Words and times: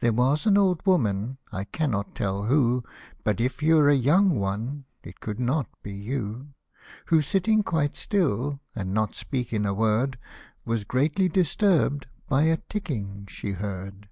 THERE 0.00 0.12
was 0.12 0.44
an 0.44 0.58
old 0.58 0.84
woman, 0.84 1.38
I 1.50 1.64
cannot 1.64 2.14
tell 2.14 2.42
who; 2.44 2.84
But 3.24 3.40
if 3.40 3.62
you're 3.62 3.88
a 3.88 3.94
young 3.94 4.38
one, 4.38 4.84
it 5.02 5.18
could 5.18 5.40
not 5.40 5.66
be 5.82 5.94
you; 5.94 6.52
Who 7.06 7.22
sitting 7.22 7.62
quite 7.62 7.96
still, 7.96 8.60
and 8.74 8.92
not 8.92 9.14
speaking 9.14 9.64
a 9.64 9.72
word, 9.72 10.18
Was 10.66 10.84
greatly 10.84 11.30
disturbed 11.30 12.04
by 12.28 12.42
a 12.42 12.58
ticking 12.58 13.24
she 13.26 13.52
heard. 13.52 14.10